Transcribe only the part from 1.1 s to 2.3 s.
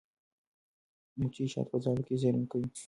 مچۍ شات په ځالو کې